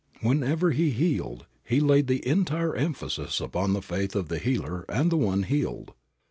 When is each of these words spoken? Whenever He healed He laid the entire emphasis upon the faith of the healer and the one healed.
Whenever 0.21 0.71
He 0.71 0.89
healed 0.89 1.45
He 1.63 1.79
laid 1.79 2.07
the 2.07 2.27
entire 2.27 2.75
emphasis 2.75 3.39
upon 3.39 3.73
the 3.73 3.83
faith 3.83 4.15
of 4.15 4.29
the 4.29 4.39
healer 4.39 4.83
and 4.89 5.11
the 5.11 5.17
one 5.17 5.43
healed. 5.43 5.93